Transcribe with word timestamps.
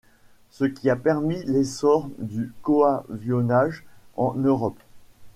Ce 0.49 0.65
qui 0.65 0.89
a 0.89 0.95
permis 0.95 1.43
l'essor 1.45 2.09
du 2.17 2.51
coavionnage 2.63 3.85
en 4.17 4.33
Europe. 4.33 4.79